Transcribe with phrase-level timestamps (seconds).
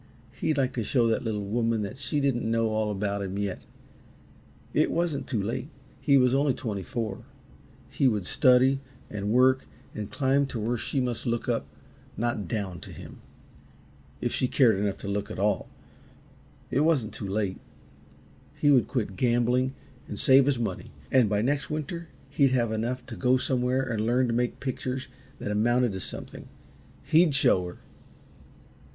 [0.31, 3.61] He'd like to show that little woman that she didn't know all about him yet.
[4.73, 7.23] It wasn't too late he was only twenty four
[7.87, 8.79] he would study,
[9.11, 11.67] and work, and climb to where she must look up,
[12.17, 13.19] not down, to him
[14.21, 15.69] if she cared enough to look at all.
[16.71, 17.59] It wasn't too late.
[18.55, 19.75] He would quit gambling
[20.07, 24.03] and save his money, and by next winter he'd have enough to go somewhere and
[24.03, 25.07] learn to make pictures
[25.37, 26.47] that amounted to something.
[27.03, 27.77] He'd show her!